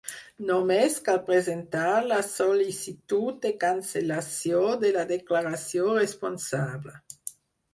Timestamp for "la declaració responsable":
4.97-6.99